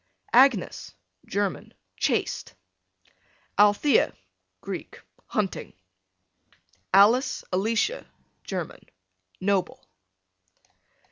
[0.33, 0.95] Agnes,
[1.27, 2.55] German, chaste.
[3.59, 4.11] Althea,
[4.59, 5.73] Greek, hunting.
[6.91, 8.07] Alice, Alicia,
[8.43, 8.79] German,
[9.39, 9.85] noble.